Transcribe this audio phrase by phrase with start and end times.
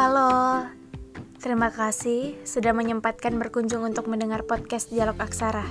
[0.00, 0.64] Halo,
[1.44, 5.68] terima kasih sudah menyempatkan berkunjung untuk mendengar podcast Dialog Aksara,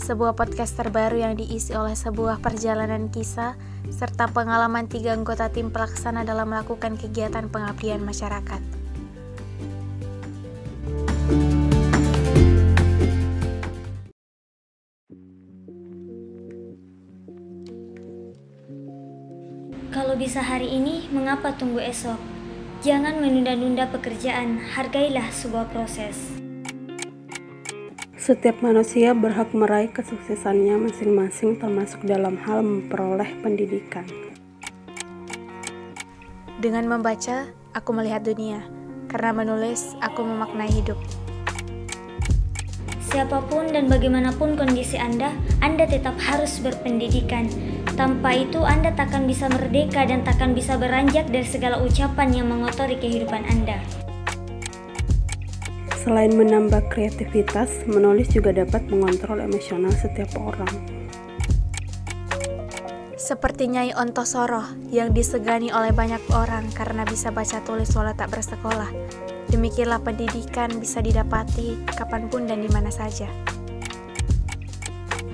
[0.00, 3.52] sebuah podcast terbaru yang diisi oleh sebuah perjalanan kisah
[3.92, 8.64] serta pengalaman tiga anggota tim pelaksana dalam melakukan kegiatan pengabdian masyarakat.
[19.92, 22.35] Kalau bisa hari ini, mengapa tunggu esok?
[22.84, 26.36] Jangan menunda-nunda pekerjaan, hargailah sebuah proses.
[28.20, 34.04] Setiap manusia berhak meraih kesuksesannya masing-masing termasuk dalam hal memperoleh pendidikan.
[36.60, 38.60] Dengan membaca, aku melihat dunia.
[39.08, 41.00] Karena menulis, aku memaknai hidup.
[43.08, 45.32] Siapa pun dan bagaimanapun kondisi Anda,
[45.64, 47.48] Anda tetap harus berpendidikan.
[47.96, 53.00] Tanpa itu, Anda takkan bisa merdeka dan takkan bisa beranjak dari segala ucapan yang mengotori
[53.00, 53.80] kehidupan Anda.
[56.04, 60.68] Selain menambah kreativitas, menulis juga dapat mengontrol emosional setiap orang.
[63.16, 64.62] Seperti Nyai Ontosoro
[64.92, 68.92] yang disegani oleh banyak orang karena bisa baca tulis walau tak bersekolah.
[69.48, 73.26] Demikianlah pendidikan bisa didapati kapan pun dan di mana saja.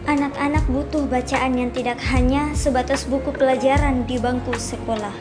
[0.03, 5.15] Anak-anak butuh bacaan yang tidak hanya sebatas buku pelajaran di bangku sekolah.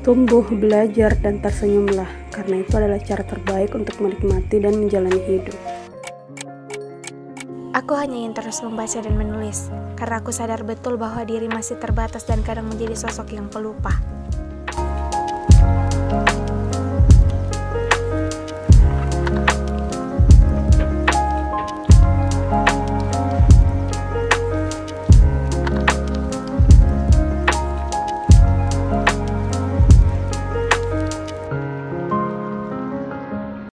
[0.00, 5.56] Tumbuh, belajar, dan tersenyumlah, karena itu adalah cara terbaik untuk menikmati dan menjalani hidup.
[7.76, 9.68] Aku hanya ingin terus membaca dan menulis,
[10.00, 13.92] karena aku sadar betul bahwa diri masih terbatas dan kadang menjadi sosok yang pelupa.